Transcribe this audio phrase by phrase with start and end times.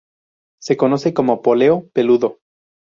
[0.59, 2.39] Se conoce como "poleo peludo".